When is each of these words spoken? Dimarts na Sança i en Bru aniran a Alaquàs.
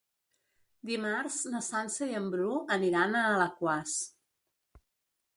Dimarts 0.91 1.35
na 1.55 1.59
Sança 1.67 2.07
i 2.13 2.17
en 2.19 2.25
Bru 2.35 2.49
aniran 2.77 3.17
a 3.19 3.21
Alaquàs. 3.33 3.93